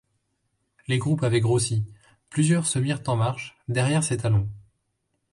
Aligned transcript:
Les 0.87 0.97
groupes 0.97 1.21
avaient 1.23 1.41
grossi, 1.41 1.85
plusieurs 2.31 2.65
se 2.65 2.79
mirent 2.79 3.03
en 3.05 3.15
marche, 3.15 3.55
derrière 3.67 4.03
ses 4.03 4.17
talons. 4.17 4.49